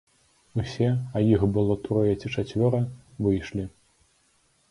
[0.61, 2.79] Усе, а іх было трое ці чацвёра,
[3.27, 3.67] выйшлі.